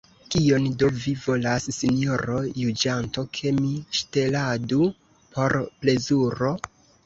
Kion 0.35 0.63
do 0.83 0.87
vi 1.03 1.11
volas, 1.25 1.67
sinjoro 1.81 2.39
juĝanto, 2.63 3.27
ke 3.39 3.53
mi 3.61 3.71
ŝteladu 4.01 4.83
por 5.37 5.61
plezuro? 5.83 6.55